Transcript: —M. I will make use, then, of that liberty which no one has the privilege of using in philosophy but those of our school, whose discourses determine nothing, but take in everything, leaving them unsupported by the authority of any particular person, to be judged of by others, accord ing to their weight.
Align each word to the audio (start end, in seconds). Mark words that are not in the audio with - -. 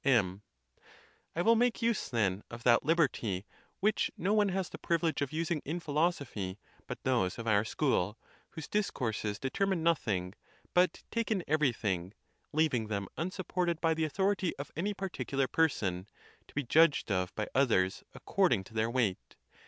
—M. 0.03 0.41
I 1.35 1.43
will 1.43 1.55
make 1.55 1.79
use, 1.83 2.09
then, 2.09 2.41
of 2.49 2.63
that 2.63 2.83
liberty 2.83 3.45
which 3.81 4.09
no 4.17 4.33
one 4.33 4.49
has 4.49 4.67
the 4.67 4.79
privilege 4.79 5.21
of 5.21 5.31
using 5.31 5.61
in 5.63 5.79
philosophy 5.79 6.57
but 6.87 7.03
those 7.03 7.37
of 7.37 7.45
our 7.45 7.63
school, 7.63 8.17
whose 8.49 8.67
discourses 8.67 9.37
determine 9.37 9.83
nothing, 9.83 10.33
but 10.73 11.03
take 11.11 11.29
in 11.29 11.43
everything, 11.47 12.15
leaving 12.51 12.87
them 12.87 13.09
unsupported 13.15 13.79
by 13.79 13.93
the 13.93 14.05
authority 14.05 14.55
of 14.57 14.71
any 14.75 14.95
particular 14.95 15.47
person, 15.47 16.07
to 16.47 16.55
be 16.55 16.63
judged 16.63 17.11
of 17.11 17.31
by 17.35 17.45
others, 17.53 18.03
accord 18.15 18.53
ing 18.53 18.63
to 18.63 18.73
their 18.73 18.89
weight. 18.89 19.35